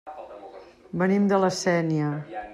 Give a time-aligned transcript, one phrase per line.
[1.03, 2.13] Venim de La Sénia.